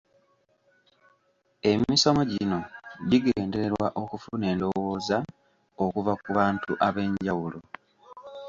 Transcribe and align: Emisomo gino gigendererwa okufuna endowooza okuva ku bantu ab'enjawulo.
Emisomo 1.71 2.21
gino 2.31 2.59
gigendererwa 3.09 3.87
okufuna 4.01 4.45
endowooza 4.53 5.17
okuva 5.83 6.13
ku 6.23 6.29
bantu 6.37 6.71
ab'enjawulo. 6.87 7.59